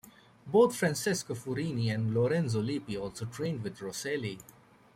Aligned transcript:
Both 0.47 0.75
Francesco 0.77 1.35
Furini 1.35 1.91
and 1.93 2.11
Lorenzo 2.11 2.59
Lippi 2.59 2.97
also 2.97 3.25
trained 3.25 3.61
with 3.61 3.79
Rosselli. 3.83 4.39